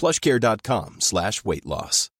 [0.00, 2.10] plushcare.com slash weight loss.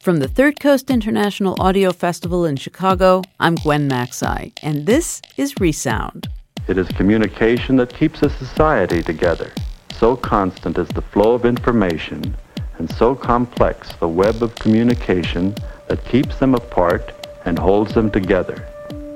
[0.00, 5.54] From the Third Coast International Audio Festival in Chicago, I'm Gwen Maxey, and this is
[5.60, 6.28] Resound.
[6.66, 9.52] It is communication that keeps a society together.
[9.92, 12.34] So constant is the flow of information,
[12.78, 15.54] and so complex the web of communication
[15.88, 17.12] that keeps them apart
[17.44, 18.66] and holds them together.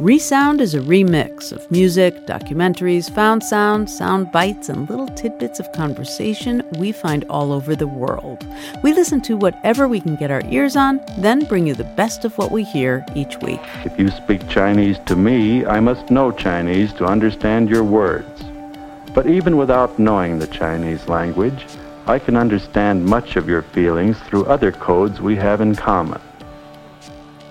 [0.03, 5.71] Resound is a remix of music, documentaries, found sound, sound bites, and little tidbits of
[5.71, 8.45] conversation we find all over the world.
[8.83, 12.25] We listen to whatever we can get our ears on, then bring you the best
[12.25, 13.61] of what we hear each week.
[13.85, 18.43] If you speak Chinese to me, I must know Chinese to understand your words.
[19.15, 21.65] But even without knowing the Chinese language,
[22.07, 26.21] I can understand much of your feelings through other codes we have in common.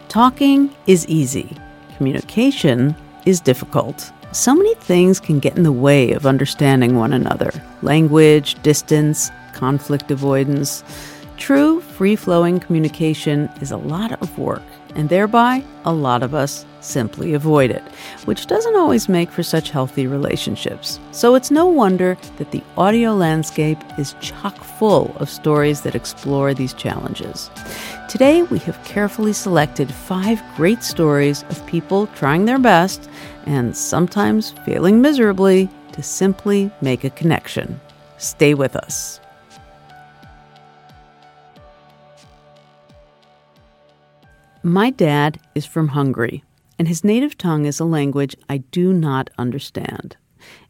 [0.10, 1.58] Talking is easy.
[2.02, 2.96] Communication
[3.28, 4.12] is difficult.
[4.32, 7.52] So many things can get in the way of understanding one another
[7.84, 10.84] language, distance, conflict avoidance.
[11.38, 14.64] True, free flowing communication is a lot of work,
[14.96, 17.84] and thereby, a lot of us simply avoid it,
[18.26, 21.00] which doesn't always make for such healthy relationships.
[21.12, 26.54] So it's no wonder that the audio landscape is chock full of stories that explore
[26.54, 27.50] these challenges.
[28.10, 33.10] Today, we have carefully selected five great stories of people trying their best
[33.46, 37.80] and sometimes failing miserably to simply make a connection.
[38.18, 39.21] Stay with us.
[44.64, 46.44] My dad is from Hungary,
[46.78, 50.18] and his native tongue is a language I do not understand.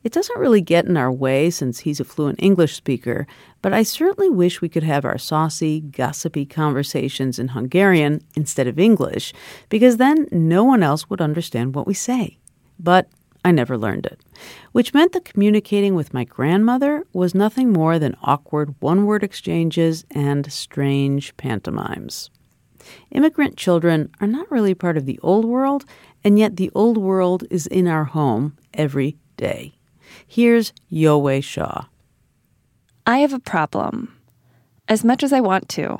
[0.02, 3.28] It doesn't really get in our way since he's a fluent English speaker,
[3.62, 8.79] but I certainly wish we could have our saucy, gossipy conversations in Hungarian instead of
[8.79, 9.34] English,
[9.68, 12.38] because then no one else would understand what we say.
[12.79, 13.09] But
[13.44, 14.22] I never learned it,
[14.72, 20.06] which meant that communicating with my grandmother was nothing more than awkward one word exchanges
[20.12, 22.29] and strange pantomimes.
[23.12, 25.86] Immigrant children are not really part of the old world,
[26.24, 29.74] and yet the old world is in our home every day.
[30.28, 31.86] Here's Yowei Shaw.
[33.06, 34.18] I have a problem.
[34.88, 35.97] As much as I want to,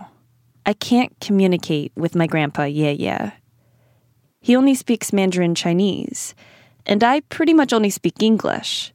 [0.66, 3.34] I can't communicate with my grandpa, Yeye.
[4.41, 6.36] He only speaks Mandarin Chinese,
[6.86, 8.94] and I pretty much only speak English.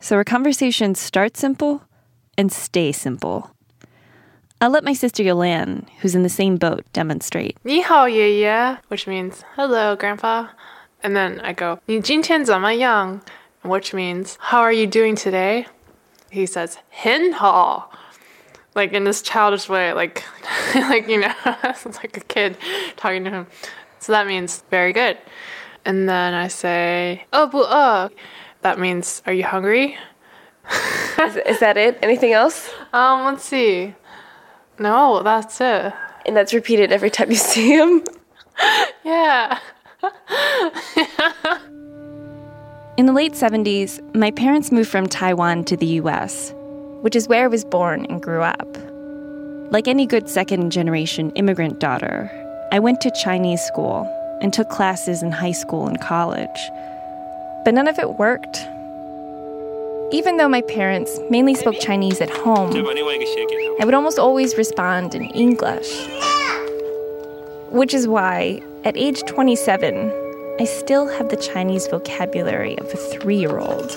[0.00, 1.82] So our conversations start simple
[2.36, 3.50] and stay simple.
[4.61, 7.57] I'll let my sister Yolan, who's in the same boat, demonstrate.
[7.63, 10.47] 你好，爷爷, which means hello, grandpa.
[11.01, 13.21] And then I go, 你今天怎么样?
[13.63, 15.65] which means how are you doing today?
[16.31, 17.89] He says, 很好.
[18.75, 20.23] Like in this childish way, like
[20.75, 21.33] like you know,
[21.63, 22.57] it's like a kid
[22.95, 23.47] talking to him.
[23.99, 25.17] So that means very good.
[25.85, 28.09] And then I say, 饿不饿?
[28.61, 29.95] That means are you hungry?
[31.19, 31.99] is, is that it?
[32.01, 32.69] Anything else?
[32.93, 33.93] Um, let's see.
[34.78, 35.92] No, that's it.
[36.26, 38.04] And that's repeated every time you see him?
[39.04, 39.58] yeah.
[42.96, 46.52] In the late 70s, my parents moved from Taiwan to the US,
[47.02, 48.76] which is where I was born and grew up.
[49.70, 52.30] Like any good second generation immigrant daughter,
[52.72, 54.06] I went to Chinese school
[54.40, 56.60] and took classes in high school and college.
[57.64, 58.66] But none of it worked.
[60.10, 65.24] Even though my parents mainly spoke Chinese at home, I would almost always respond in
[65.24, 65.90] English.
[67.68, 70.10] Which is why, at age 27,
[70.58, 73.90] I still have the Chinese vocabulary of a three year old.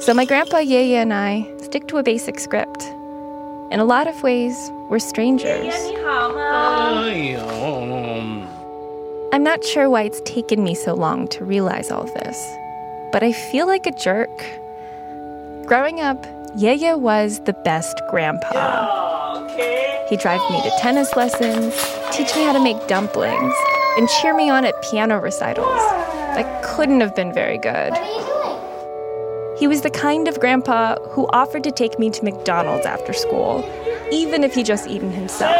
[0.00, 2.82] So my grandpa, Yeye, and I stick to a basic script.
[3.70, 4.56] In a lot of ways,
[4.88, 5.74] we're strangers.
[9.34, 12.56] I'm not sure why it's taken me so long to realize all this,
[13.12, 14.61] but I feel like a jerk.
[15.72, 16.22] Growing up,
[16.54, 19.48] Yeye was the best grandpa.
[20.10, 21.74] He'd drive me to tennis lessons,
[22.14, 23.54] teach me how to make dumplings,
[23.96, 25.80] and cheer me on at piano recitals.
[26.34, 27.94] That couldn't have been very good.
[29.58, 33.64] He was the kind of grandpa who offered to take me to McDonald's after school,
[34.12, 35.56] even if he'd just eaten himself.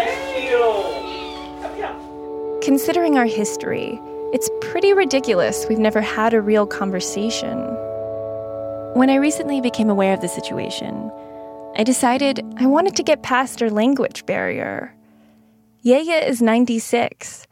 [2.62, 3.98] Considering our history,
[4.34, 7.74] it's pretty ridiculous we've never had a real conversation.
[8.94, 11.10] When I recently became aware of the situation,
[11.76, 14.94] I decided I wanted to get past our language barrier.
[15.82, 17.46] Yeye is 96.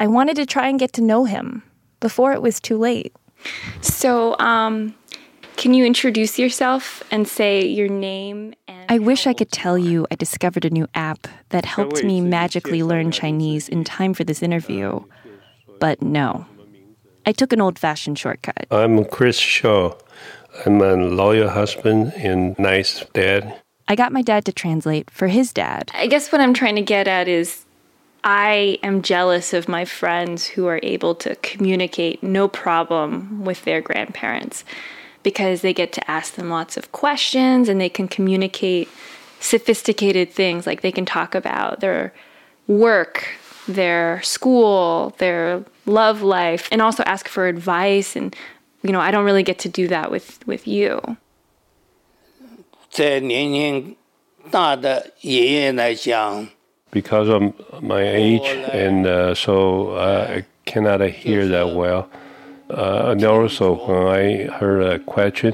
[0.00, 1.62] I wanted to try and get to know him
[2.00, 3.14] before it was too late.
[3.80, 4.94] So, um,
[5.56, 10.08] can you introduce yourself and say your name and I wish I could tell you
[10.10, 14.42] I discovered a new app that helped me magically learn Chinese in time for this
[14.42, 15.04] interview.
[15.78, 16.46] But no.
[17.24, 18.66] I took an old fashioned shortcut.
[18.72, 19.94] I'm Chris Shaw.
[20.66, 23.60] I'm a loyal husband and nice dad.
[23.88, 25.90] I got my dad to translate for his dad.
[25.94, 27.64] I guess what I'm trying to get at is
[28.22, 33.80] I am jealous of my friends who are able to communicate no problem with their
[33.80, 34.64] grandparents
[35.22, 38.88] because they get to ask them lots of questions and they can communicate
[39.40, 42.12] sophisticated things like they can talk about their
[42.66, 43.28] work,
[43.66, 48.36] their school, their love life and also ask for advice and
[48.83, 51.17] you know, I don't really get to do that with with you.
[52.89, 53.95] 在年龄
[54.51, 56.47] 大的爷爷来讲，
[56.91, 57.43] Because of
[57.81, 62.07] my age, and uh, so uh, I cannot hear that well.
[62.69, 65.53] Uh, and also, when I heard a question,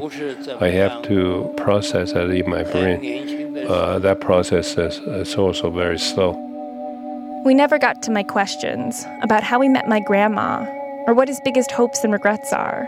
[0.62, 3.66] I have to process it in my brain.
[3.68, 6.38] Uh, that process is, is also very slow.
[7.44, 10.64] We never got to my questions about how we met my grandma
[11.08, 12.88] or what his biggest hopes and regrets are.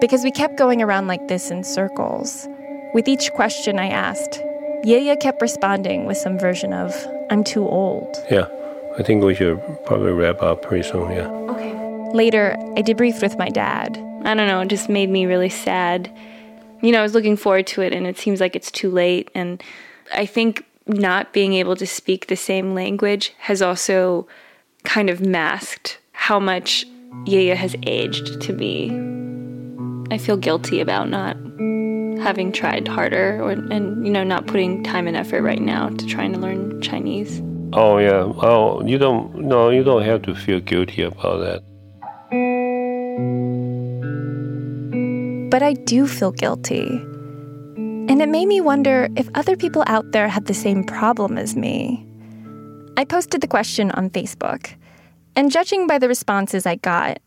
[0.00, 2.48] Because we kept going around like this in circles.
[2.94, 4.42] With each question I asked,
[4.84, 6.94] Yeye kept responding with some version of,
[7.30, 8.16] I'm too old.
[8.30, 8.46] Yeah,
[8.96, 11.10] I think we should probably wrap up pretty soon.
[11.10, 11.28] Yeah.
[11.28, 11.74] Okay.
[12.14, 13.96] Later, I debriefed with my dad.
[14.24, 16.10] I don't know, it just made me really sad.
[16.80, 19.30] You know, I was looking forward to it and it seems like it's too late
[19.34, 19.62] and
[20.14, 24.26] I think not being able to speak the same language has also
[24.84, 26.86] kind of masked how much
[27.26, 29.27] Yeye has aged to me.
[30.10, 31.36] I feel guilty about not
[32.22, 36.06] having tried harder or and you know not putting time and effort right now to
[36.06, 37.42] trying to learn Chinese.
[37.72, 38.24] Oh yeah.
[38.42, 39.34] Oh, you don't.
[39.34, 41.62] No, you don't have to feel guilty about that.
[45.50, 46.86] But I do feel guilty.
[48.08, 51.56] And it made me wonder if other people out there had the same problem as
[51.56, 52.06] me.
[52.96, 54.74] I posted the question on Facebook,
[55.36, 57.18] and judging by the responses I got,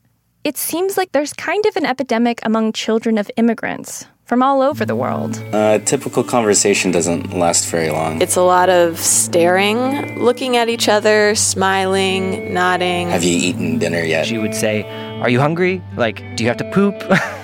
[0.44, 4.86] it seems like there's kind of an epidemic among children of immigrants from all over
[4.86, 5.38] the world.
[5.54, 8.22] A typical conversation doesn't last very long.
[8.22, 13.10] It's a lot of staring, looking at each other, smiling, nodding.
[13.10, 14.26] Have you eaten dinner yet?
[14.26, 14.84] She would say,
[15.20, 15.82] Are you hungry?
[15.98, 16.96] Like, do you have to poop?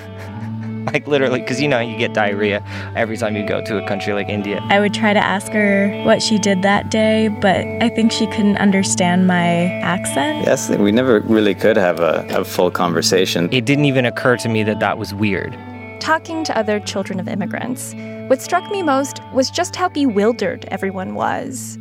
[0.94, 2.64] like, literally, because you know, you get diarrhea
[2.96, 4.62] every time you go to a country like India.
[4.70, 8.28] I would try to ask her what she did that day, but I think she
[8.28, 10.46] couldn't understand my accent.
[10.46, 13.50] Yes, we never really could have a, a full conversation.
[13.52, 15.58] It didn't even occur to me that that was weird.
[16.00, 17.94] Talking to other children of immigrants,
[18.28, 21.78] what struck me most was just how bewildered everyone was.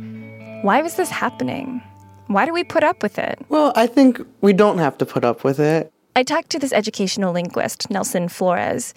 [0.63, 1.81] Why was this happening?
[2.27, 3.39] Why do we put up with it?
[3.47, 5.93] Well, I think we don't have to put up with it.
[6.17, 8.95] I talked to this educational linguist, Nelson Flores,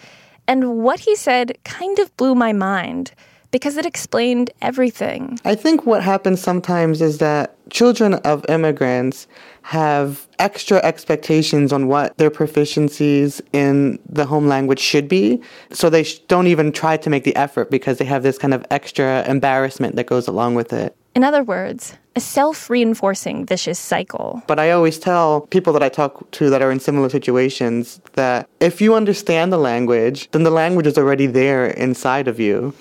[0.49, 3.13] and what he said kind of blew my mind
[3.51, 5.39] because it explained everything.
[5.45, 9.27] I think what happens sometimes is that children of immigrants
[9.61, 15.43] have extra expectations on what their proficiencies in the home language should be.
[15.73, 18.65] So they don't even try to make the effort because they have this kind of
[18.71, 20.97] extra embarrassment that goes along with it.
[21.15, 24.43] In other words, a self reinforcing vicious cycle.
[24.47, 28.49] But I always tell people that I talk to that are in similar situations that
[28.61, 32.75] if you understand the language, then the language is already there inside of you.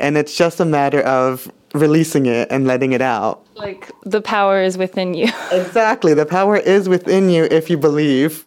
[0.00, 3.44] And it's just a matter of releasing it and letting it out.
[3.54, 5.28] Like the power is within you.
[5.52, 6.14] exactly.
[6.14, 8.46] The power is within you if you believe.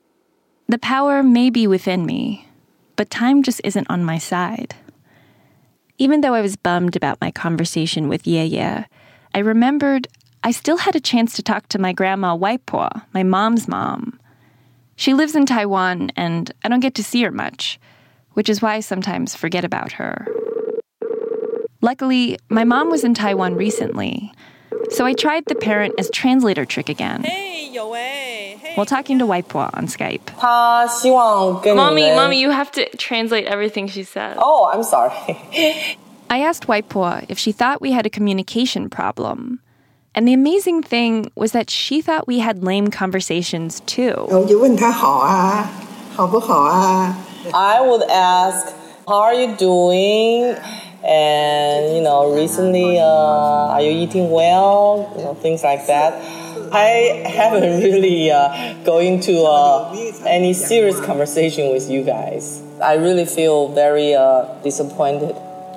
[0.68, 2.48] The power may be within me,
[2.96, 4.76] but time just isn't on my side.
[5.98, 8.86] Even though I was bummed about my conversation with Yeye,
[9.34, 10.08] I remembered
[10.48, 14.18] I still had a chance to talk to my grandma Waipo, my mom's mom.
[14.96, 17.78] She lives in Taiwan, and I don't get to see her much,
[18.32, 20.26] which is why I sometimes forget about her.
[21.82, 24.32] Luckily, my mom was in Taiwan recently,
[24.90, 27.24] so I tried the parent as translator trick again.
[27.26, 28.72] Hey, hey.
[28.76, 30.30] While talking to Waipo on Skype.
[31.76, 34.38] Mommy, mommy, you have to translate everything she said.
[34.40, 35.12] Oh, I'm sorry.
[36.30, 39.60] I asked Waipo if she thought we had a communication problem.
[40.18, 44.26] And the amazing thing was that she thought we had lame conversations too.
[47.54, 48.76] I would ask,
[49.08, 50.58] How are you doing?
[51.06, 55.14] And, you know, recently, uh, are you eating well?
[55.16, 56.14] You know, things like that.
[56.74, 59.94] I haven't really uh, go into uh,
[60.26, 62.60] any serious conversation with you guys.
[62.82, 65.36] I really feel very uh, disappointed.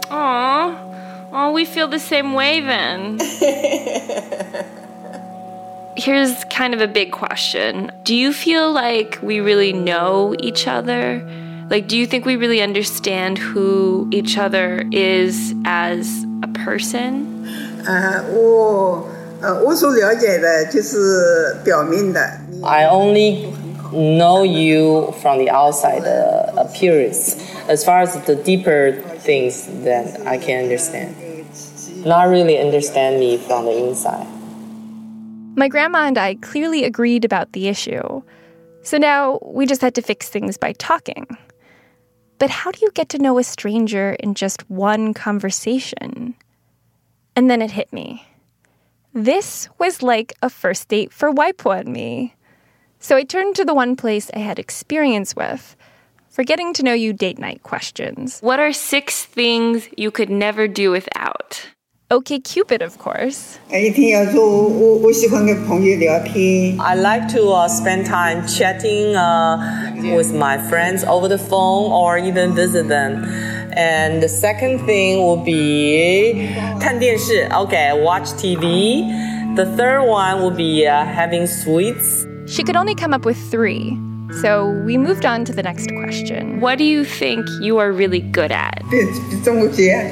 [0.09, 0.90] Aww.
[1.32, 3.20] Oh, we feel the same way then.
[5.98, 7.92] Here's kind of a big question.
[8.04, 11.22] Do you feel like we really know each other?
[11.70, 17.26] Like, do you think we really understand who each other is as a person?
[17.86, 19.08] 呃，我
[19.42, 22.20] 呃我所了解的就是表面的。
[22.64, 23.48] I only
[23.92, 27.36] know you from the outside uh, appearance.
[27.68, 31.17] As far as the deeper things, that I can understand.
[32.05, 34.27] Not really understand me from the inside.
[35.57, 38.23] My grandma and I clearly agreed about the issue.
[38.83, 41.27] So now we just had to fix things by talking.
[42.39, 46.35] But how do you get to know a stranger in just one conversation?
[47.37, 48.27] And then it hit me.
[49.13, 52.35] This was like a first date for Waipo and me.
[52.99, 55.77] So I turned to the one place I had experience with
[56.31, 58.41] for getting to know you date night questions.
[58.41, 61.67] What are six things you could never do without?
[62.11, 63.59] OkCupid, of course.
[63.73, 63.95] I
[66.97, 72.53] like to uh, spend time chatting uh, with my friends over the phone or even
[72.53, 73.25] visit them.
[73.73, 76.49] And the second thing would be
[76.81, 77.49] 看电视.
[77.53, 79.07] Okay, watch TV.
[79.55, 82.27] The third one would be uh, having sweets.
[82.47, 83.97] She could only come up with three.
[84.41, 86.61] So we moved on to the next question.
[86.61, 88.83] What do you think you are really good at?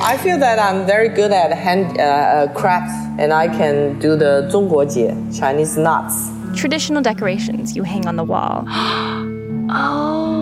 [0.02, 4.16] I feel that I'm very good at hand uh, uh crafts and I can do
[4.16, 4.48] the
[5.38, 6.30] Chinese knots.
[6.54, 8.64] Traditional decorations you hang on the wall.
[9.70, 10.38] oh.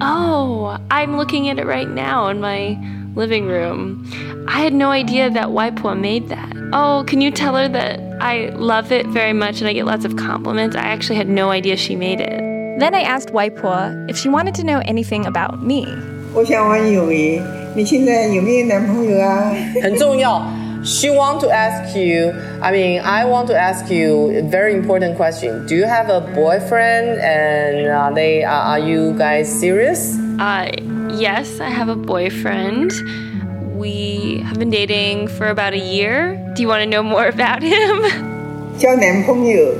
[0.00, 2.78] Oh, I'm looking at it right now in my
[3.14, 4.04] living room.
[4.46, 6.52] I had no idea that Waipo made that.
[6.72, 10.05] Oh, can you tell her that I love it very much and I get lots
[10.05, 10.75] of compliments?
[10.75, 12.39] I actually had no idea she made it.
[12.79, 15.85] Then I asked Waipo if she wanted to know anything about me.
[16.33, 17.41] 我想问有为，
[17.75, 19.51] 你现在有没有男朋友啊？
[19.81, 20.41] 很重要.
[20.83, 25.15] She want to ask you, I mean, I want to ask you a very important
[25.15, 25.67] question.
[25.67, 30.17] Do you have a boyfriend and are they, uh, are you guys serious?
[30.39, 30.71] Uh,
[31.11, 32.93] yes, I have a boyfriend.
[33.77, 36.35] We have been dating for about a year.
[36.55, 38.03] Do you want to know more about him?
[38.77, 39.73] 交男朋友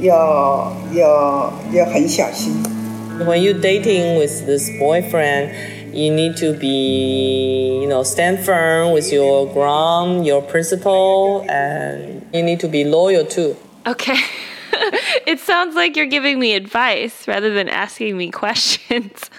[0.00, 2.52] 要要要很小心。
[3.24, 5.50] When you're dating with this boyfriend,
[5.92, 12.42] you need to be, you know, stand firm with your ground, your principle, and you
[12.42, 13.56] need to be loyal too.
[13.86, 14.18] Okay.
[15.26, 19.30] it sounds like you're giving me advice rather than asking me questions.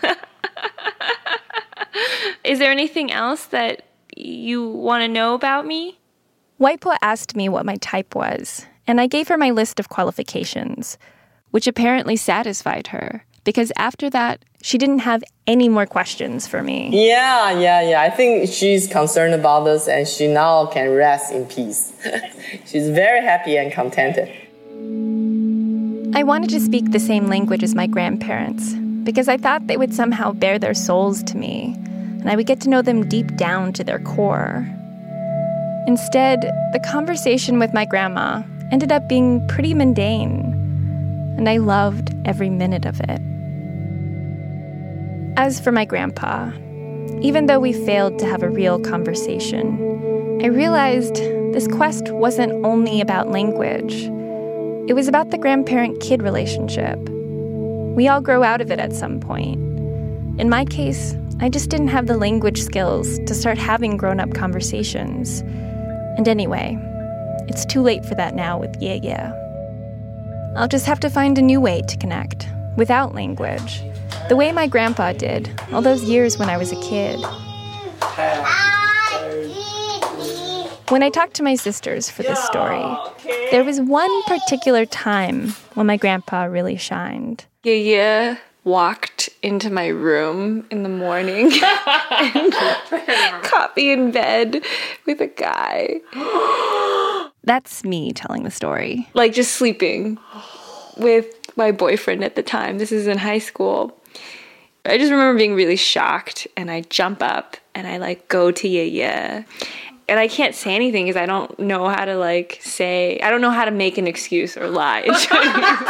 [2.44, 3.84] Is there anything else that
[4.16, 6.00] you want to know about me?
[6.61, 10.99] Waipo asked me what my type was, and I gave her my list of qualifications,
[11.51, 16.91] which apparently satisfied her, because after that, she didn't have any more questions for me.
[16.93, 18.01] Yeah, yeah, yeah.
[18.01, 21.93] I think she's concerned about this and she now can rest in peace.
[22.67, 24.29] she's very happy and contented.
[26.15, 29.93] I wanted to speak the same language as my grandparents because I thought they would
[29.93, 31.75] somehow bare their souls to me
[32.21, 34.65] and I would get to know them deep down to their core.
[35.87, 36.41] Instead,
[36.73, 40.41] the conversation with my grandma ended up being pretty mundane,
[41.37, 43.21] and I loved every minute of it.
[45.37, 46.53] As for my grandpa,
[47.21, 51.17] even though we failed to have a real conversation, I realized
[51.53, 54.05] this quest wasn't only about language.
[54.89, 56.99] It was about the grandparent kid relationship.
[57.97, 59.61] We all grow out of it at some point.
[60.41, 64.33] In my case, I just didn't have the language skills to start having grown up
[64.33, 65.43] conversations.
[66.17, 66.79] And anyway,
[67.49, 69.39] it's too late for that now with Yeye.
[70.57, 73.83] I'll just have to find a new way to connect, without language,
[74.29, 77.19] the way my grandpa did all those years when I was a kid.
[80.91, 82.85] When I talked to my sisters for this story,
[83.51, 87.47] there was one particular time when my grandpa really shined.
[87.65, 91.47] Yeye walked into my room in the morning
[92.11, 92.53] and
[93.43, 94.63] caught me in bed
[95.07, 96.01] with a guy.
[97.45, 99.09] That's me telling the story.
[99.15, 100.19] Like just sleeping
[100.97, 101.27] with
[101.57, 102.79] my boyfriend at the time.
[102.79, 103.99] This is in high school.
[104.85, 108.69] I just remember being really shocked and I jump up and I like go to
[108.69, 109.45] Yeye.
[110.09, 113.41] And I can't say anything because I don't know how to like say, I don't
[113.41, 115.89] know how to make an excuse or lie in Chinese,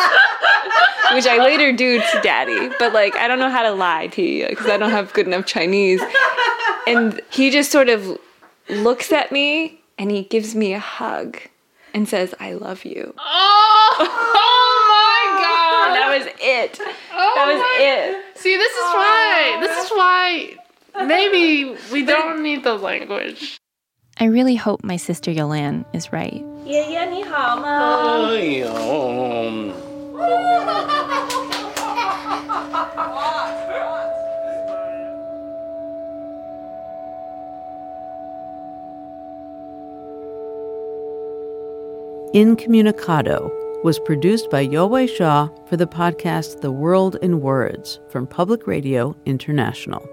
[1.15, 2.71] which I later do to daddy.
[2.79, 5.27] But like, I don't know how to lie to you because I don't have good
[5.27, 6.01] enough Chinese.
[6.87, 8.19] And he just sort of
[8.69, 11.39] looks at me and he gives me a hug
[11.95, 13.15] and says, I love you.
[13.19, 15.87] Oh, oh my god!
[15.89, 16.81] And that was it.
[17.13, 18.39] Oh that was my- it.
[18.39, 19.59] See, this is why.
[19.61, 20.57] This is why.
[21.07, 23.59] Maybe we don't need the language.
[24.22, 26.44] I really hope my sister Yolan is right.
[26.66, 28.28] 爷爷你好吗？
[28.30, 29.74] 哎呦，
[42.34, 43.50] Incommunicado
[43.84, 49.16] was produced by Yowei Shaw for the podcast The World in Words from Public Radio
[49.26, 50.04] International.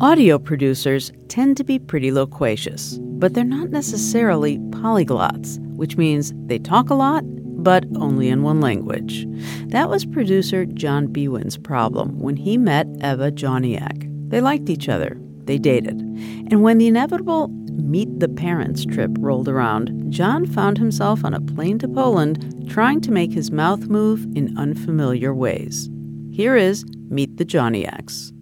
[0.00, 6.60] Audio producers tend to be pretty loquacious, but they're not necessarily polyglots, which means they
[6.60, 7.24] talk a lot,
[7.64, 9.26] but only in one language.
[9.66, 14.30] That was producer John Biewen's problem when he met Eva Jawniak.
[14.30, 15.98] They liked each other, they dated.
[15.98, 21.40] And when the inevitable meet the parents trip rolled around, John found himself on a
[21.40, 25.90] plane to Poland trying to make his mouth move in unfamiliar ways.
[26.30, 28.32] Here is Meet the Jawniaks.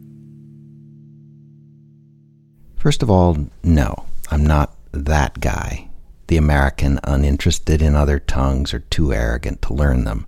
[2.86, 5.88] First of all, no, I'm not that guy.
[6.28, 10.24] The American uninterested in other tongues or too arrogant to learn them.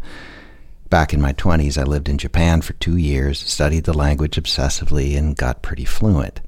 [0.91, 5.17] Back in my 20s, I lived in Japan for two years, studied the language obsessively,
[5.17, 6.41] and got pretty fluent.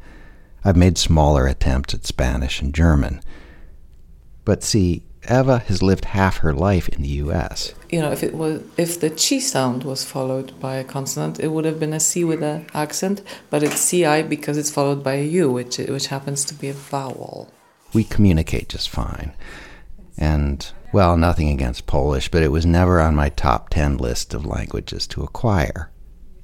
[0.65, 3.21] I've made smaller attempts at Spanish and German.
[4.45, 7.73] But see, Eva has lived half her life in the U.S.
[7.89, 11.49] You know, if it was if the chi sound was followed by a consonant, it
[11.49, 15.15] would have been a c with an accent, but it's ci because it's followed by
[15.15, 17.49] a u, which which happens to be a vowel.
[17.93, 19.33] We communicate just fine.
[20.19, 24.45] And, well, nothing against Polish, but it was never on my top 10 list of
[24.45, 25.91] languages to acquire.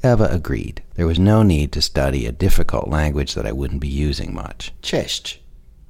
[0.03, 0.83] Eva agreed.
[0.95, 4.73] There was no need to study a difficult language that I wouldn't be using much.
[4.83, 5.39] Cześć.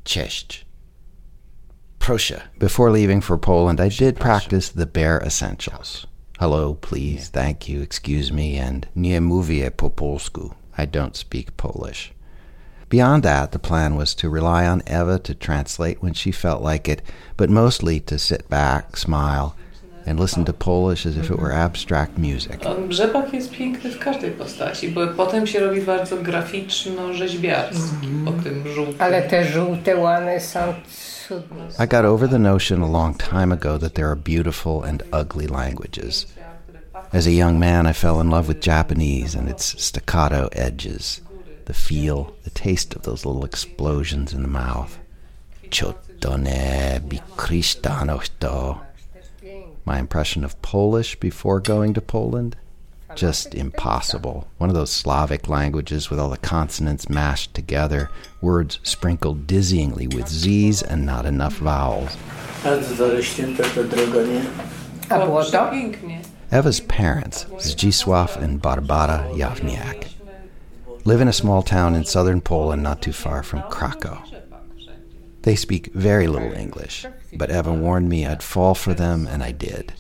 [0.04, 0.65] Cześć.
[2.07, 2.40] Proszę.
[2.59, 6.07] Before leaving for Poland, I did practice the bare essentials.
[6.38, 10.51] Hello, please, thank you, excuse me, and nie mówię po polsku.
[10.79, 12.12] I don't speak Polish.
[12.90, 16.92] Beyond that, the plan was to rely on Eva to translate when she felt like
[16.92, 17.03] it,
[17.37, 19.55] but mostly to sit back, smile,
[20.07, 21.66] and listen to Polish as if it were mhm.
[21.66, 22.66] abstract music.
[22.66, 28.25] Um, Rzepak jest piękny w każdej postaci, bo potem się robi bardzo graficzno-rzeźbiarski mhm.
[28.25, 28.97] po tym żółtym.
[28.99, 30.75] Ale te żółte łany są
[31.78, 35.46] I got over the notion a long time ago that there are beautiful and ugly
[35.46, 36.26] languages.
[37.12, 41.20] As a young man, I fell in love with Japanese and its staccato edges,
[41.66, 44.98] the feel, the taste of those little explosions in the mouth.
[45.70, 48.80] Chotone bikristano to.
[49.84, 52.56] My impression of Polish before going to Poland?
[53.16, 54.46] Just impossible.
[54.59, 58.11] One of those Slavic languages with all the consonants mashed together,
[58.42, 62.16] words sprinkled dizzyingly with Z's and not enough vowels.
[62.64, 64.42] Bardzo zarośnięta ta droga, nie?
[65.09, 65.70] A było to?
[65.70, 66.20] Pięknie.
[66.50, 70.05] Eva's parents, Zdzisław and Barbara Jawniak,
[71.05, 74.18] live in a small town in southern Poland not too far from Krakow.
[75.42, 79.52] They speak very little English, but Eva warned me I'd fall for them, and I
[79.52, 79.92] did.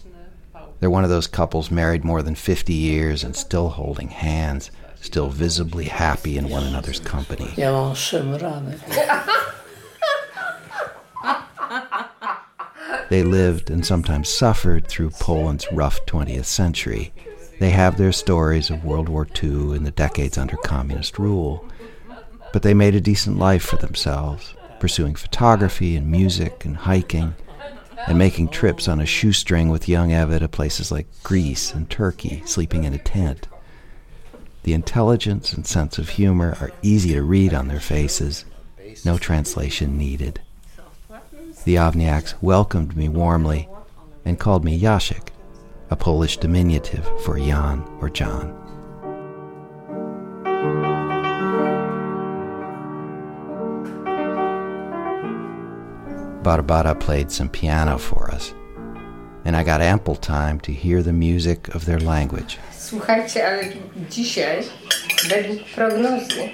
[0.80, 5.28] They're one of those couples married more than 50 years and still holding hands, still
[5.28, 7.52] visibly happy in one another's company.
[7.56, 8.78] Ja mam szemrany.
[13.08, 17.12] They lived and sometimes suffered through Poland's rough 20th century.
[17.60, 21.64] They have their stories of World War II and the decades under communist rule.
[22.52, 27.34] But they made a decent life for themselves, pursuing photography and music and hiking,
[28.06, 32.42] and making trips on a shoestring with young Eva to places like Greece and Turkey,
[32.46, 33.48] sleeping in a tent.
[34.62, 38.44] The intelligence and sense of humor are easy to read on their faces,
[39.04, 40.40] no translation needed.
[41.64, 43.68] The Jawniaks welcomed me warmly
[44.24, 45.28] and called me Yashik,
[45.90, 48.65] a Polish diminutive for Jan or John.
[56.46, 58.54] Barbara played some piano for us,
[59.44, 62.58] and I got ample time to hear the music of their language.
[62.78, 63.72] Słuchajcie, ale
[64.10, 64.62] dzisiaj,
[65.28, 66.50] według prognozy,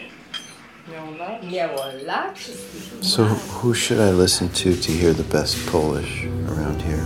[3.01, 7.05] So, who should I listen to to hear the best Polish around here?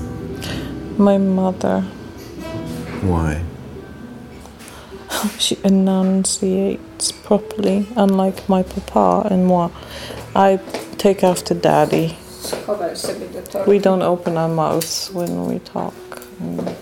[0.99, 1.83] My mother.
[3.03, 3.42] Why?
[5.38, 9.70] She enunciates properly, unlike my papa and moi.
[10.37, 10.61] I
[10.99, 12.16] take after daddy.
[13.67, 15.95] We don't open our mouths when we talk.
[16.41, 16.77] And,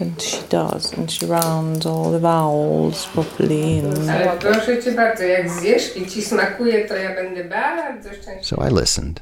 [0.00, 3.78] and she does, and she rounds all the vowels properly.
[3.78, 8.42] And Ale proszę cię bardzo, jak zjesz i ci smakuje, to ja będę bardzo szczęśliwa.
[8.42, 9.20] So I listened.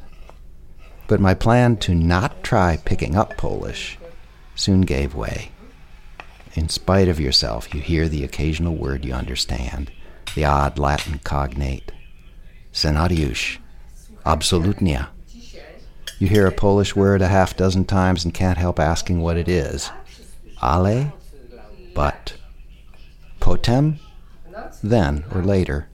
[1.09, 3.99] But my plan to not try picking up Polish
[4.55, 5.51] soon gave way.
[6.55, 9.91] In spite of yourself, you hear the occasional word you understand,
[10.35, 11.93] the odd Latin cognate.
[12.73, 13.62] Scenariusz.
[14.25, 15.11] Absolutnia.
[16.19, 19.49] You hear a Polish word a half dozen times and can't help asking what it
[19.49, 19.91] is.
[20.63, 21.13] Ale?
[21.95, 22.35] But.
[23.41, 23.99] Potem?
[24.83, 25.89] Then or later.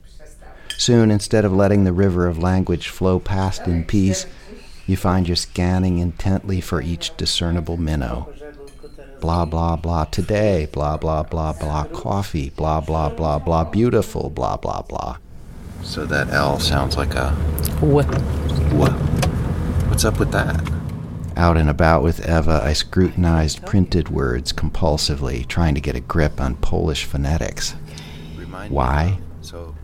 [0.76, 4.26] Soon, instead of letting the river of language flow past in peace,
[4.86, 8.32] you find you're scanning intently for each discernible minnow.
[9.20, 14.56] Blah, blah, blah, today, blah, blah, blah, blah, coffee, blah, blah, blah, blah, beautiful, blah,
[14.56, 15.16] blah, blah.
[15.82, 17.30] So that L sounds like a.
[17.80, 18.06] What?
[18.72, 18.92] What?
[19.88, 20.60] What's up with that?
[21.36, 26.40] Out and about with Eva, I scrutinized printed words compulsively, trying to get a grip
[26.40, 27.74] on Polish phonetics.
[28.68, 29.18] Why?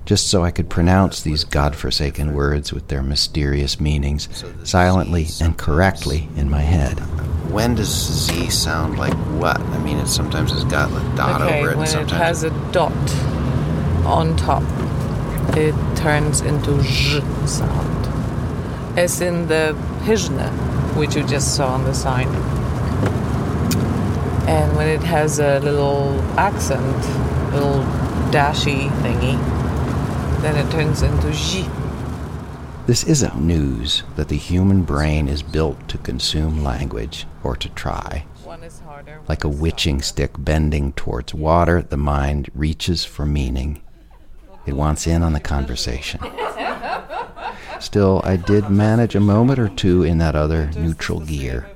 [0.05, 4.29] Just so I could pronounce these godforsaken words with their mysterious meanings
[4.65, 6.99] silently and correctly in my head.
[7.51, 9.59] When does Z sound like what?
[9.59, 12.43] I mean, it sometimes has got a dot okay, over it, when and it has
[12.43, 12.93] a dot
[14.05, 14.63] on top,
[15.57, 18.07] it turns into zh sound.
[18.99, 20.51] As in the hyżne,
[20.97, 22.29] which you just saw on the sign.
[24.47, 26.97] And when it has a little accent,
[27.53, 27.83] little
[28.31, 29.39] dashy thingy,
[30.43, 31.67] then it turns into zh.
[32.87, 38.27] This isn't news that the human brain is built to consume language or to try.
[39.27, 43.81] Like a witching stick bending towards water, the mind reaches for meaning.
[44.67, 46.21] It wants in on the conversation.
[47.81, 51.69] Still, I did manage a moment or two in that other neutral gear.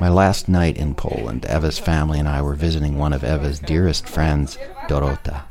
[0.00, 4.08] My last night in Poland, Eva's family and I were visiting one of Eva's dearest
[4.08, 5.42] friends, Dorota.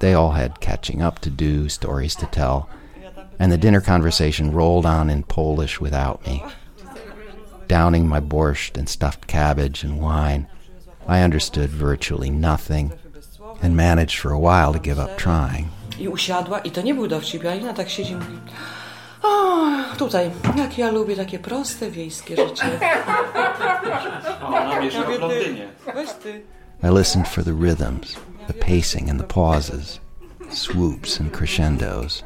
[0.00, 2.68] They all had catching up to do, stories to tell,
[3.38, 6.44] and the dinner conversation rolled on in Polish without me.
[7.66, 10.48] Downing my borscht and stuffed cabbage and wine,
[11.06, 12.92] I understood virtually nothing
[13.62, 15.70] and managed for a while to give up trying.
[15.98, 18.38] I usiadła i to nie był dowcip, Alina tak siedzi i mówi
[19.22, 19.66] o,
[19.98, 22.80] tutaj, jak ja lubię takie proste wiejskie życie.
[24.46, 25.68] Ona mieszka w Londynie.
[25.94, 26.42] Weź ty.
[26.82, 30.00] I listened for the rhythms, the pacing and the pauses,
[30.50, 32.24] swoops and crescendos,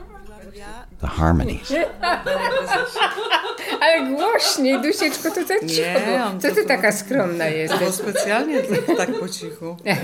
[1.00, 1.72] the harmonies.
[3.83, 5.83] Ale głośniej, Dusieczko, to tak cicho.
[5.83, 6.25] Nie, było.
[6.27, 7.81] on Co to- ty taka skromna jesteś?
[7.81, 9.77] Bo specjalnie dla- tak po cichu.
[9.85, 9.95] ja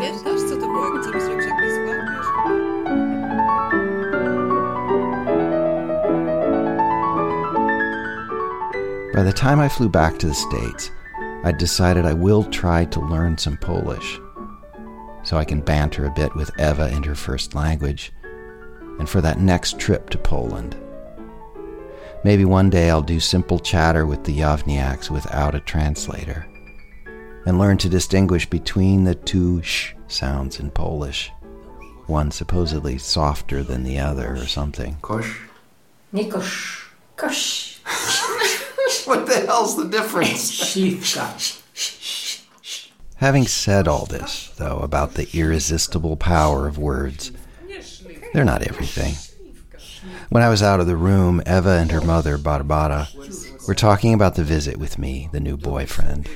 [0.00, 2.28] Wiesz, co to było, jak coś zrobisz, jak nie złapiesz?
[9.14, 10.90] By the time I flew back to the States,
[11.42, 14.20] I'd decided I will try to learn some Polish
[15.24, 18.12] so I can banter a bit with Eva in her first language
[18.98, 20.76] and for that next trip to Poland.
[22.24, 26.46] Maybe one day I'll do simple chatter with the Jawniaks without a translator
[27.46, 31.30] and learn to distinguish between the two sh sounds in Polish,
[32.06, 34.96] one supposedly softer than the other or something.
[35.00, 35.38] Kosh?
[36.12, 36.90] Nie kosz.
[37.16, 37.78] Kosz.
[39.06, 40.50] What the hell's the difference?
[40.74, 41.62] Śliwka.
[43.16, 47.32] Having said all this, though, about the irresistible power of words,
[48.32, 49.14] they're not everything.
[50.30, 53.08] When I was out of the room, Eva and her mother, Barbara,
[53.66, 56.28] were talking about the visit with me, the new boyfriend.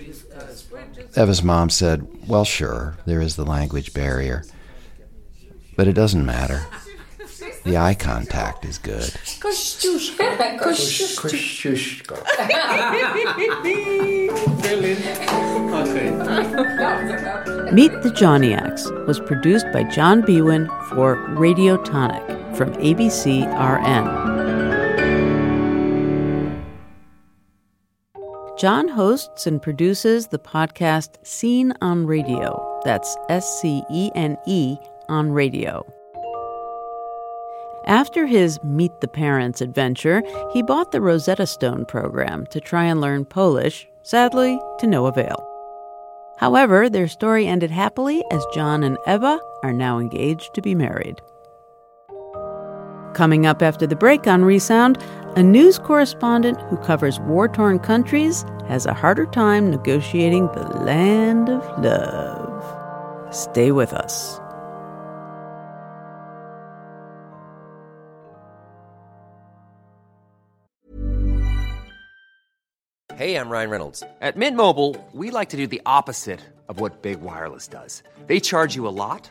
[1.15, 4.45] Eva's mom said, Well, sure, there is the language barrier,
[5.77, 6.65] but it doesn't matter.
[7.65, 9.13] The eye contact is good.
[17.73, 24.07] Meet the Jawniaks was produced by John Biewen for Radiotonic from ABC RN.
[28.57, 32.81] John hosts and produces the podcast Scene on Radio.
[32.85, 34.77] That's S C E N E
[35.09, 35.85] on radio.
[37.87, 40.23] After his Meet the Parents adventure,
[40.53, 45.45] he bought the Rosetta Stone program to try and learn Polish, sadly, to no avail.
[46.37, 51.21] However, their story ended happily as John and Eva are now engaged to be married.
[53.15, 55.03] Coming up after the break on Resound,
[55.37, 61.49] a news correspondent who covers war torn countries has a harder time negotiating the land
[61.49, 63.35] of love.
[63.35, 64.39] Stay with us.
[73.15, 74.03] Hey, I'm Ryan Reynolds.
[74.21, 78.03] At Mint Mobile, we like to do the opposite of what Big Wireless does.
[78.27, 79.31] They charge you a lot,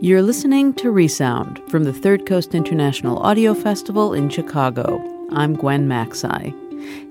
[0.00, 5.02] You're listening to Resound from the Third Coast International Audio Festival in Chicago.
[5.32, 6.54] I'm Gwen Maxey.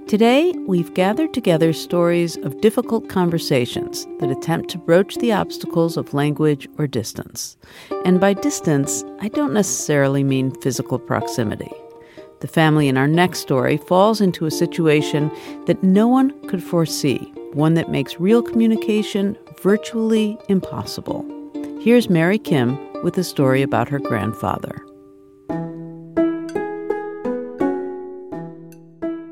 [0.08, 6.14] Today, we've gathered together stories of difficult conversations that attempt to broach the obstacles of
[6.14, 7.58] language or distance.
[8.06, 11.72] And by distance, I don't necessarily mean physical proximity.
[12.40, 15.30] The family in our next story falls into a situation
[15.66, 17.18] that no one could foresee,
[17.52, 21.37] one that makes real communication virtually impossible.
[21.88, 24.76] Here's Mary Kim with a story about her grandfather.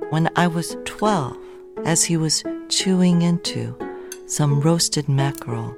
[0.09, 1.35] When I was 12,
[1.83, 3.77] as he was chewing into
[4.27, 5.75] some roasted mackerel,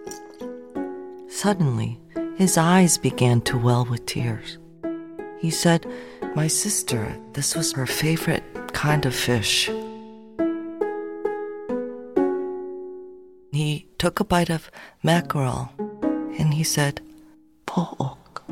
[1.27, 1.99] suddenly
[2.35, 4.59] his eyes began to well with tears.
[5.39, 5.83] He said,
[6.35, 9.67] My sister, this was her favorite kind of fish.
[13.51, 14.69] He took a bite of
[15.01, 15.71] mackerel
[16.37, 17.01] and he said,
[17.65, 18.43] Po'ok.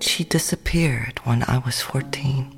[0.00, 2.52] She disappeared when I was 14.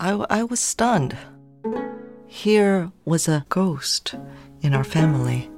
[0.00, 1.16] I, I was stunned.
[2.26, 4.14] Here was a ghost
[4.60, 5.50] in our family.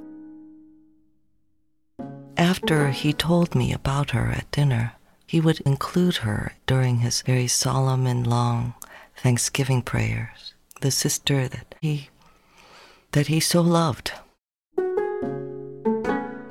[2.37, 4.93] After he told me about her at dinner,
[5.25, 8.73] he would include her during his very solemn and long
[9.15, 12.09] Thanksgiving prayers, the sister that he
[13.13, 14.11] that he so loved.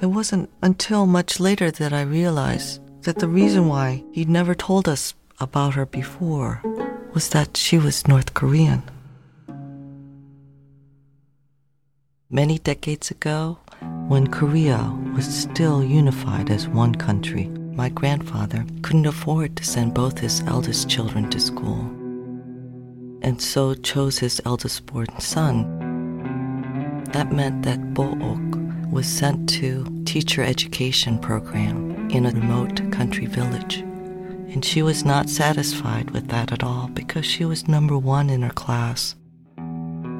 [0.04, 4.86] It wasn't until much later that I realized that the reason why he'd never told
[4.86, 6.60] us about her before
[7.14, 8.82] was that she was North Korean.
[12.28, 13.56] Many decades ago,
[14.08, 20.18] when Korea was still unified as one country, my grandfather couldn't afford to send both
[20.18, 21.80] his eldest children to school,
[23.22, 25.64] and so chose his eldest born son.
[27.14, 28.63] That meant that Bo'ok
[28.94, 33.78] was sent to teacher education program in a remote country village.
[34.52, 38.42] And she was not satisfied with that at all because she was number one in
[38.42, 39.16] her class.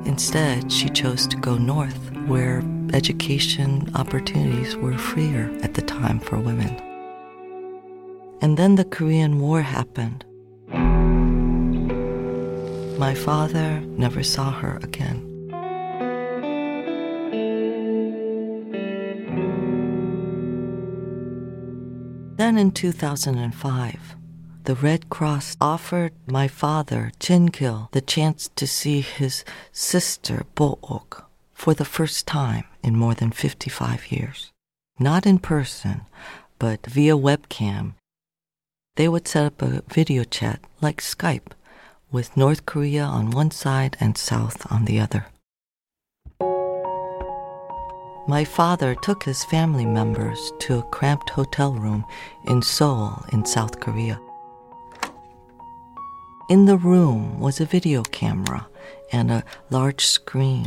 [0.07, 6.41] Instead, she chose to go north, where education opportunities were freer at the time for
[6.41, 6.75] women.
[8.43, 10.25] And then the Korean War happened.
[12.99, 15.34] My father never saw her again.
[22.37, 24.17] Then in 2005,
[24.65, 31.75] the Red Cross offered my father, Jinkil, the chance to see his sister, Bo'ok, for
[31.75, 34.51] the first time in more than 55 years.
[34.99, 36.03] Not in person,
[36.59, 37.93] but via webcam.
[38.97, 41.53] They would set up a video chat like Skype
[42.11, 45.27] with North Korea on one side and South on the other.
[48.27, 52.07] My father took his family members to a cramped hotel room
[52.47, 54.19] in Seoul, in South Korea.
[56.49, 58.67] In the room was a video camera
[59.13, 60.65] and a large screen.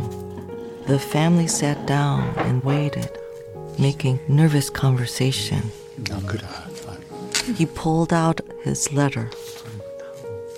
[0.86, 3.10] The family sat down and waited,
[3.80, 5.72] making nervous conversation.
[7.56, 9.32] He pulled out his letter.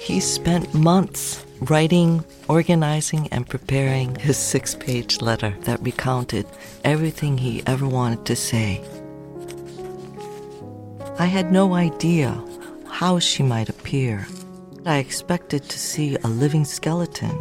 [0.02, 6.46] He spent months writing, organizing, and preparing his six page letter that recounted
[6.84, 8.84] everything he ever wanted to say.
[11.18, 12.42] I had no idea
[12.88, 14.28] how she might appear.
[14.86, 17.38] I expected to see a living skeleton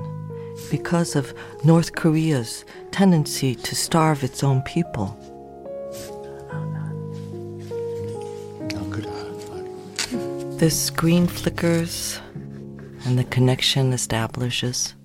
[0.70, 1.32] because of
[1.64, 5.16] North Korea's tendency to starve its own people.
[10.58, 12.18] The screen flickers
[13.07, 14.95] and the connection establishes.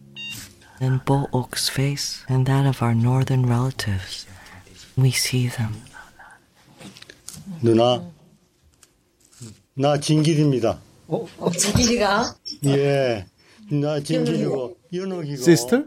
[0.80, 4.26] In Bo Ok's face and that of our northern relatives,
[4.96, 5.74] we see them.
[7.62, 8.04] 누나,
[9.74, 10.78] 나 진길입니다.
[11.08, 12.36] 어, 진길이가?
[12.66, 13.26] 예,
[13.70, 15.42] 나 진길이고 연옥이고.
[15.42, 15.86] Sister,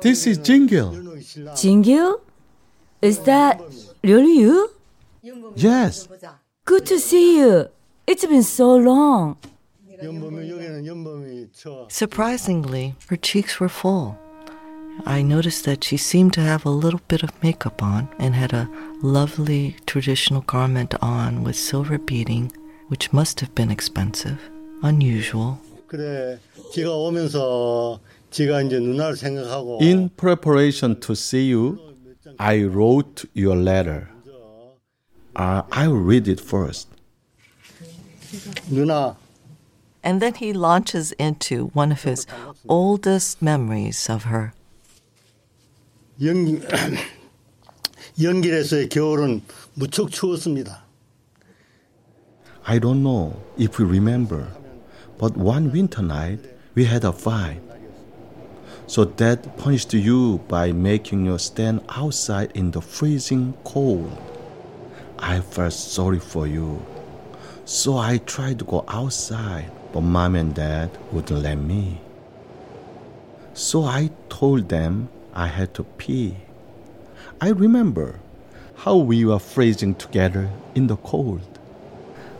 [0.00, 0.92] this is Jingil.
[1.56, 2.20] Jingil?
[3.02, 3.60] Is that
[4.04, 4.70] really you?
[5.56, 6.08] Yes.
[6.64, 7.66] Good to see you.
[8.06, 9.36] It's been so long.
[11.89, 14.17] Surprisingly, her cheeks were full.
[15.05, 18.53] I noticed that she seemed to have a little bit of makeup on and had
[18.53, 18.69] a
[19.01, 22.51] lovely traditional garment on with silver beading,
[22.87, 24.39] which must have been expensive,
[24.83, 25.59] unusual.
[29.79, 31.79] In preparation to see you,
[32.39, 34.09] I wrote your letter.
[35.35, 36.87] Uh, I'll read it first.
[38.69, 39.15] 누나,
[40.02, 42.26] And then he launches into one of his
[42.68, 44.52] oldest memories of her.
[46.20, 46.60] 연,
[48.20, 49.42] 연길에서의 겨울은
[49.74, 50.84] 무척 추웠습니다.
[52.64, 54.46] I don't know if you remember,
[55.18, 56.40] but one winter night
[56.74, 57.60] we had a fight.
[58.86, 64.12] So Dad punished you by making you stand outside in the freezing cold.
[65.18, 66.82] I felt sorry for you.
[67.64, 71.99] So I tried to go outside, but mom and dad wouldn't let me.
[73.55, 76.35] So I told them I had to pee.
[77.41, 78.19] I remember
[78.75, 81.41] how we were freezing together in the cold.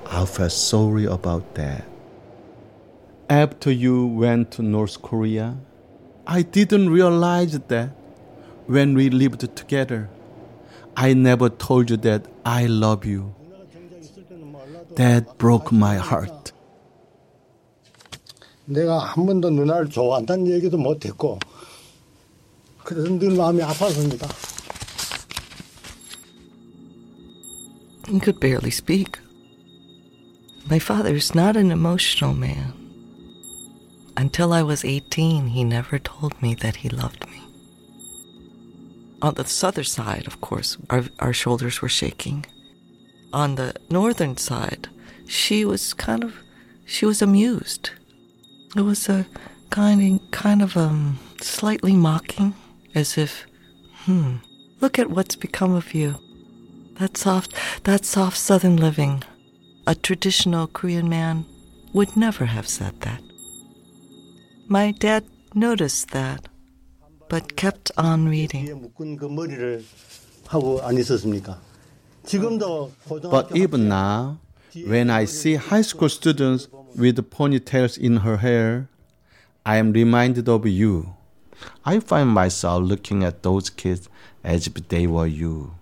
[0.05, 1.83] I felt sorry about that.
[3.27, 5.57] After you went to North Korea,
[6.27, 7.89] I didn't realize that
[8.67, 10.09] when we lived together,
[10.95, 13.33] I never told you that I love you.
[14.93, 16.51] That broke my heart.
[18.66, 21.38] 내가 한 번도 누나를 좋아한다는 얘기도 못했고,
[22.84, 24.28] 그래서 늘 마음이 아팠습니다.
[28.08, 29.18] He could barely speak.
[30.68, 32.74] My father's not an emotional man.
[34.16, 37.40] Until I was 18, he never told me that he loved me.
[39.22, 42.44] On the southern side, of course, our, our shoulders were shaking.
[43.32, 44.88] On the northern side,
[45.26, 46.34] she was kind of,
[46.84, 47.90] she was amused.
[48.77, 49.25] It was a
[49.71, 52.53] kind of, kind of um, slightly mocking,
[52.93, 53.47] as if,
[54.05, 54.35] hmm,
[54.81, 56.19] look at what's become of you.
[56.99, 59.23] That soft, that soft southern living.
[59.87, 61.45] A traditional Korean man
[61.93, 63.19] would never have said that.
[64.67, 66.47] My dad noticed that,
[67.29, 68.91] but kept on reading.
[73.31, 74.39] But even now,
[74.73, 78.89] when I see high school students with ponytails in her hair,
[79.65, 81.15] I am reminded of you.
[81.85, 84.09] I find myself looking at those kids
[84.43, 85.73] as if they were you.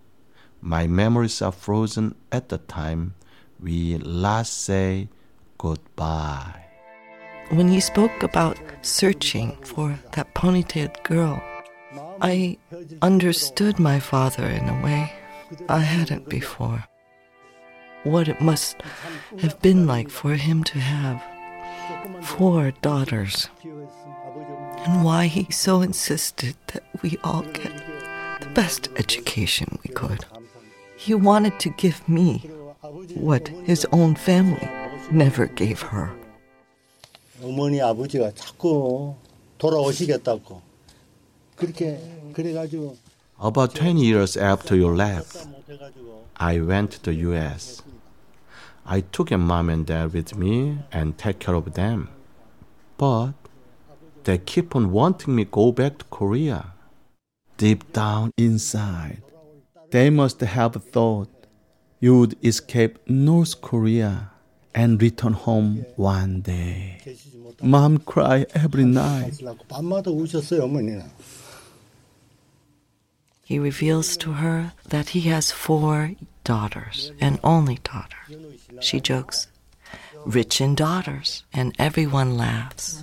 [0.62, 3.14] My memories are frozen at the time
[3.60, 5.10] we last say
[5.58, 6.66] goodbye.
[7.50, 11.42] When he spoke about searching for that ponytailed girl,
[12.22, 12.58] I
[13.02, 15.14] understood my father in a way
[15.70, 16.84] I hadn't before
[18.05, 18.77] What it must
[19.41, 21.23] have been like for him to have
[22.23, 23.49] four daughters,
[24.85, 27.73] and why he so insisted that we all get
[28.41, 30.25] the best education we could.
[30.97, 32.39] He wanted to give me
[33.15, 34.69] what his own family
[35.11, 36.11] never gave her.
[37.43, 39.15] 어머니 아버지가 자꾸
[39.59, 40.61] 돌아오시겠다고
[41.57, 41.99] 그렇게
[42.35, 42.97] 그래가지고
[43.43, 45.49] About 20 years after you left,
[46.37, 47.83] I went to the US.
[48.86, 52.10] I took a mom and dad with me and take care of them.
[52.98, 53.34] But
[54.26, 56.74] they keep on wanting me go back to Korea.
[57.58, 59.24] Deep down inside,
[59.92, 61.30] they must have thought
[62.00, 64.32] you would escape North Korea
[64.76, 67.00] and return home one day.
[67.64, 69.42] Mom cry every night.
[73.46, 76.12] He reveals to her that he has four
[76.46, 78.24] daughters and only daughter,
[78.80, 79.48] she jokes,
[80.26, 83.02] rich in daughters, and everyone laughs.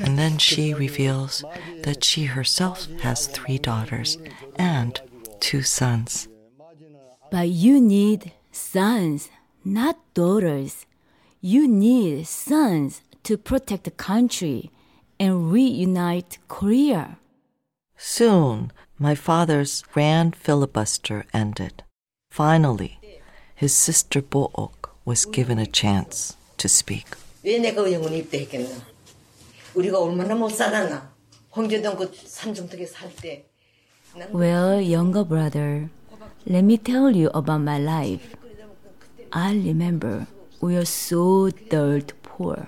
[0.00, 1.44] and then she reveals
[1.82, 4.18] that she herself has three daughters
[4.56, 5.00] and
[5.40, 6.28] two sons.
[7.30, 9.28] But you need sons,
[9.64, 10.86] not daughters.
[11.40, 14.70] You need sons to protect the country
[15.20, 17.18] and reunite Korea.
[17.96, 21.83] Soon, my father's grand filibuster ended.
[22.29, 22.99] Finally,
[23.55, 27.07] his sister Book was given a chance to speak.
[27.43, 28.69] 왜 내가 영원히 입대했겠나?
[29.75, 31.11] 우리가 얼마나 못 살았나?
[31.55, 33.45] 홍제동 그 삼중턱에 살 때.
[34.31, 35.89] Well, younger brother,
[36.47, 38.35] let me tell you about my life.
[39.31, 40.27] I remember
[40.61, 42.67] we were so dirt poor.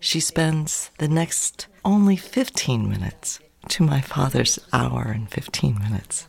[0.00, 6.27] She spends the next only 15 minutes to my father's hour and 15 minutes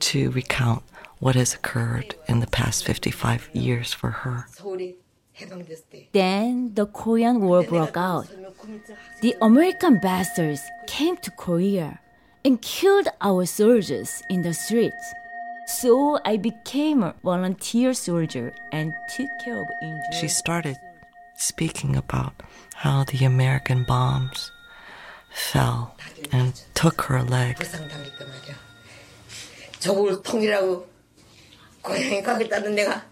[0.00, 0.82] to recount
[1.18, 4.46] what has occurred in the past 55 years for her.
[6.12, 8.28] Then the Korean War broke out.
[9.20, 12.00] The American bastards came to Korea
[12.44, 15.14] and killed our soldiers in the streets.
[15.66, 20.14] So I became a volunteer soldier and took care of injured.
[20.20, 20.76] She started
[21.36, 22.34] speaking about
[22.74, 24.50] how the American bombs
[25.29, 25.95] fell
[26.31, 27.55] and took her leg.
[29.79, 30.87] 저걸 통일하고
[31.81, 33.05] 고향에 가겠다는 내가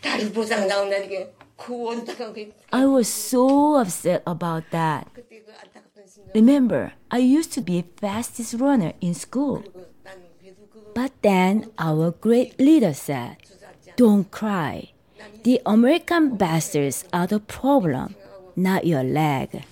[0.00, 5.06] 다리 부상 나온다니까 그 원탁한 그 I was so upset about that.
[6.34, 9.62] Remember, I used to be fastest runner in school.
[10.94, 13.36] But then our great leader said,
[13.96, 14.92] Don't cry.
[15.44, 18.16] The American bastards are the problem,
[18.56, 19.64] not your leg.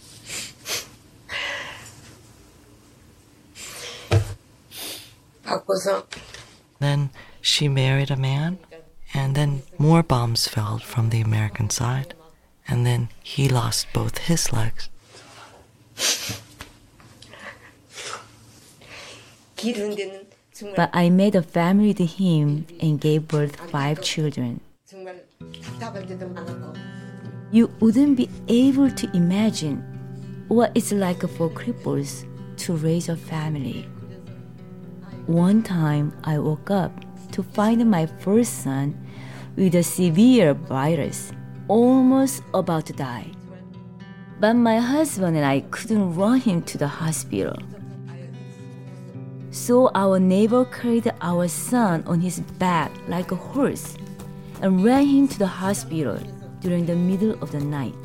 [6.80, 7.10] Then
[7.42, 8.60] she married a man,
[9.14, 12.14] and then more bombs fell from the American side,
[12.68, 14.90] and then he lost both his legs.
[20.76, 24.62] But I made a family with him and gave birth five children.
[27.52, 29.84] You wouldn't be able to imagine
[30.48, 32.26] what it's like for cripples
[32.58, 33.88] to raise a family.
[35.28, 36.92] One time I woke up
[37.32, 38.94] to find my first son
[39.56, 41.32] with a severe virus,
[41.68, 43.32] almost about to die.
[44.40, 47.58] But my husband and I couldn't run him to the hospital.
[49.50, 53.98] So our neighbor carried our son on his back like a horse
[54.62, 56.20] and ran him to the hospital
[56.60, 57.96] during the middle of the night.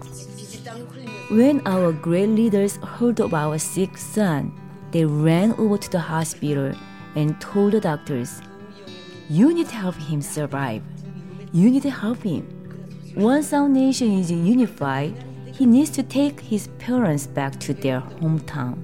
[1.29, 4.59] When our great leaders heard of our sick son,
[4.91, 6.75] they ran over to the hospital
[7.16, 8.42] and told the doctors,
[9.30, 10.84] You need to help him survive.
[11.52, 12.48] You need to help him.
[13.16, 15.16] Once our nation is unified,
[15.54, 18.78] he needs to take his parents back to their hometown.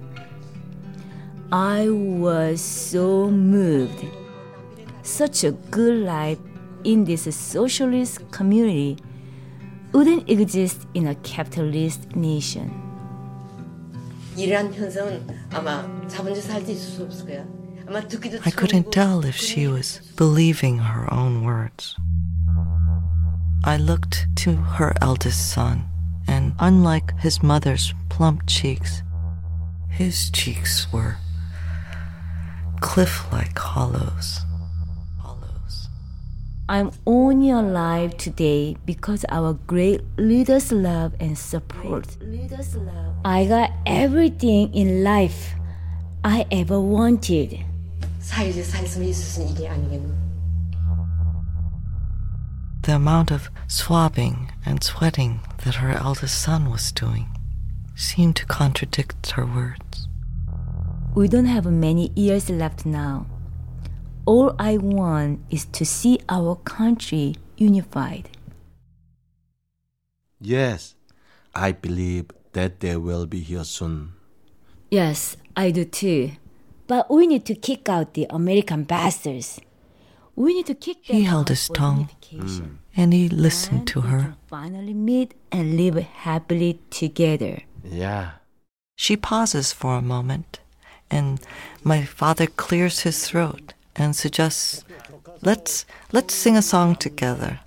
[1.52, 4.06] I was so moved.
[5.04, 6.40] Such a good life
[6.86, 8.98] in this socialist community
[9.92, 12.72] wouldn't exist in a capitalist nation.
[14.38, 17.46] 이러한 현상은 아마 자본주의 살때 있을 수 없을 거야.
[17.89, 21.95] I couldn't tell if she was believing her own words.
[23.65, 25.85] I looked to her eldest son,
[26.27, 29.03] and unlike his mother's plump cheeks,
[29.89, 31.17] his cheeks were
[32.81, 34.41] cliff like hollows.
[35.21, 35.89] hollows.
[36.69, 42.17] I'm only alive today because our great leaders' love and support.
[42.21, 43.15] Love.
[43.25, 45.55] I got everything in life
[46.25, 47.65] I ever wanted.
[52.83, 57.29] The amount of swabbing and sweating that her eldest son was doing
[57.95, 60.09] seemed to contradict her words.
[61.15, 63.27] We don't have many years left now.
[64.27, 68.29] All I want is to see our country unified.
[70.41, 70.95] Yes,
[71.55, 74.13] I believe that they will be here soon.
[74.91, 76.33] Yes, I do too.
[76.87, 79.61] But we need to kick out the American bastards.
[80.37, 82.65] We need to kick them He held his tongue unification.
[82.65, 82.79] Mm.
[82.97, 84.37] and he listened to her.
[84.47, 87.63] Finally meet and live happily together.
[87.83, 88.31] Yeah.
[88.97, 90.61] She pauses for a moment,
[91.11, 91.41] and
[91.83, 94.85] my father clears his throat and suggests,
[95.43, 97.61] "Let's let's sing a song together."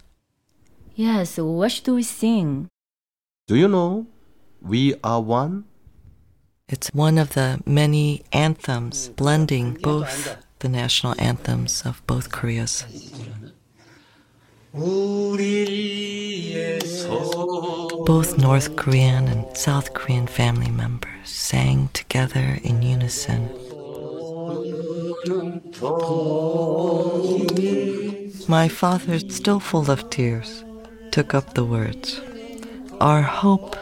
[0.95, 2.67] Yes, what should we sing?
[3.47, 4.05] Do you know?
[4.61, 5.65] We are one.
[6.71, 12.83] It's one of the many anthems blending mm, both the national anthems of both Koreas.
[18.05, 23.49] Both North Korean and South Korean family members sang together in unison.
[28.47, 30.63] My father, still full of tears,
[31.09, 32.21] took up the words.
[33.01, 33.75] Our hope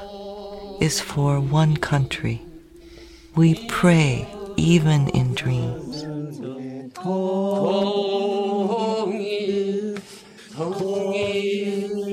[0.80, 2.47] is for one country.
[3.38, 4.28] We pray
[4.58, 6.02] even in dreams.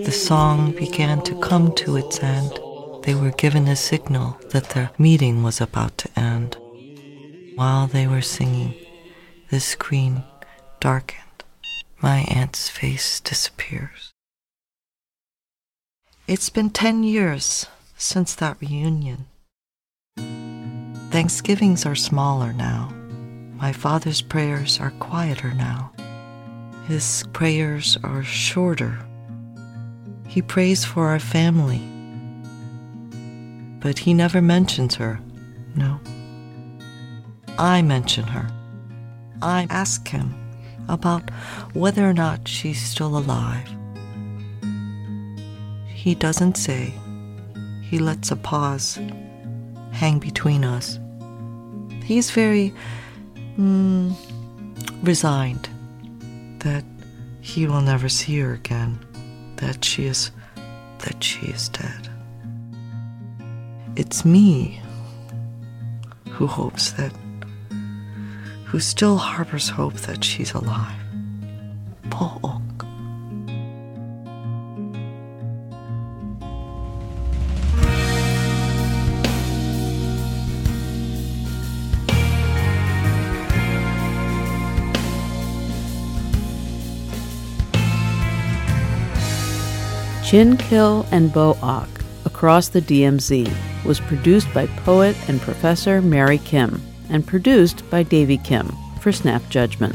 [0.05, 2.61] The song began to come to its end.
[3.05, 6.59] They were given a signal that the meeting was about to end.
[7.55, 8.75] While they were singing,
[9.49, 10.25] the screen
[10.79, 11.43] darkened.
[12.03, 14.12] My aunt's face disappears.
[16.27, 17.64] It's been 10 years
[17.97, 19.25] since that reunion.
[21.14, 22.92] Thanksgivings are smaller now.
[23.54, 25.92] My father's prayers are quieter now.
[26.88, 28.98] His prayers are shorter.
[30.26, 31.78] He prays for our family,
[33.78, 35.20] but he never mentions her.
[35.76, 36.00] No.
[37.60, 38.50] I mention her.
[39.40, 40.34] I ask him
[40.88, 41.30] about
[41.74, 43.68] whether or not she's still alive.
[45.86, 46.92] He doesn't say.
[47.82, 48.98] He lets a pause
[49.92, 50.98] hang between us.
[52.05, 52.74] He's very
[53.59, 54.14] mm,
[55.02, 55.68] resigned
[56.59, 56.84] that
[57.40, 58.98] he will never see her again,
[59.57, 60.30] that she is
[60.98, 62.09] that she is dead.
[63.96, 64.80] It's me
[66.30, 67.12] who hopes that
[68.66, 71.00] who still harbors hope that she's alive.
[72.11, 72.63] Paul.
[90.35, 91.89] Chin Kill and Bo Ok,
[92.24, 93.49] Across the DMZ,
[93.85, 98.66] was produced by poet and professor Mary Kim and produced by Davy Kim
[99.01, 99.95] for Snap Judgment.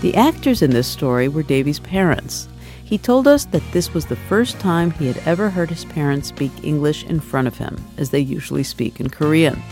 [0.00, 2.48] The actors in this story were Davy's parents.
[2.84, 6.26] He told us that this was the first time he had ever heard his parents
[6.26, 9.62] speak English in front of him, as they usually speak in Korean.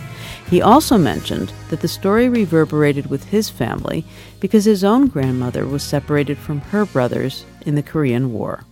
[0.48, 4.04] He also mentioned that the story reverberated with his family
[4.38, 8.62] because his own grandmother was separated from her brothers in the Korean War.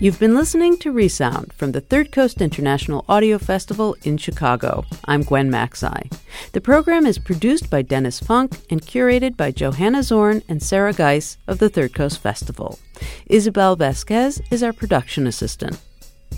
[0.00, 4.84] You've been listening to Resound from the Third Coast International Audio Festival in Chicago.
[5.06, 6.08] I'm Gwen Macsai.
[6.52, 11.36] The program is produced by Dennis Funk and curated by Johanna Zorn and Sarah Geiss
[11.48, 12.78] of the Third Coast Festival.
[13.26, 15.80] Isabel Vasquez is our production assistant.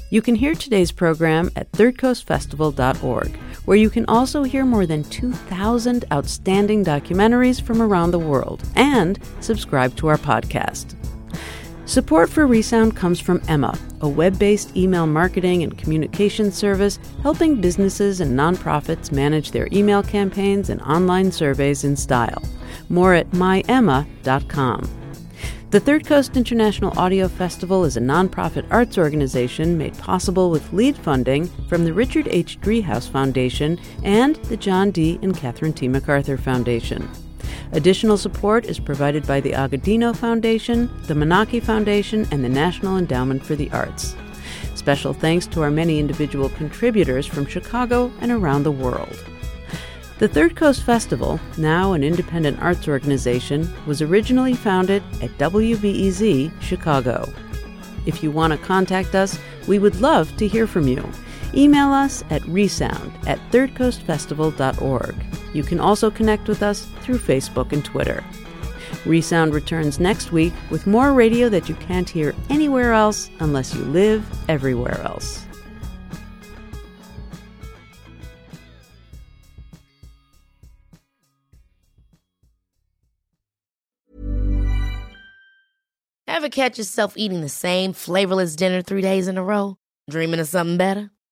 [0.09, 3.37] You can hear today's program at thirdcoastfestival.org,
[3.67, 9.19] where you can also hear more than 2,000 outstanding documentaries from around the world and
[9.41, 10.95] subscribe to our podcast.
[11.91, 17.61] Support for Resound comes from Emma, a web based email marketing and communication service helping
[17.61, 22.45] businesses and nonprofits manage their email campaigns and online surveys in style.
[22.89, 24.89] More at myemma.com.
[25.71, 30.97] The Third Coast International Audio Festival is a nonprofit arts organization made possible with lead
[30.97, 32.61] funding from the Richard H.
[32.61, 35.19] Driehaus Foundation and the John D.
[35.23, 35.89] and Catherine T.
[35.89, 37.09] MacArthur Foundation.
[37.73, 43.45] Additional support is provided by the Agudino Foundation, the Manaaki Foundation, and the National Endowment
[43.45, 44.17] for the Arts.
[44.75, 49.25] Special thanks to our many individual contributors from Chicago and around the world.
[50.19, 57.33] The Third Coast Festival, now an independent arts organization, was originally founded at WBEZ Chicago.
[58.05, 61.09] If you want to contact us, we would love to hear from you.
[61.55, 65.15] Email us at resound at thirdcoastfestival.org.
[65.53, 68.25] You can also connect with us through Facebook and Twitter.
[69.05, 73.83] Resound returns next week with more radio that you can't hear anywhere else unless you
[73.83, 75.45] live everywhere else.
[86.29, 89.77] Ever catch yourself eating the same flavorless dinner three days in a row?
[90.09, 91.11] Dreaming of something better?